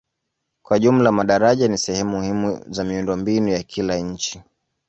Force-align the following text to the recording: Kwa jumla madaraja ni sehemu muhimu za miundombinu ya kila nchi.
Kwa 0.63 0.79
jumla 0.79 1.11
madaraja 1.11 1.67
ni 1.67 1.77
sehemu 1.77 2.17
muhimu 2.17 2.65
za 2.67 2.83
miundombinu 2.83 3.47
ya 3.49 3.63
kila 3.63 3.95
nchi. 3.99 4.41